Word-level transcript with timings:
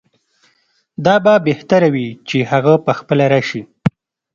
دا 1.05 1.15
به 1.23 1.33
بهتره 1.47 1.87
وي 1.93 2.07
چې 2.27 2.37
هغه 2.51 2.73
پخپله 2.85 3.25
راشي. 3.33 3.61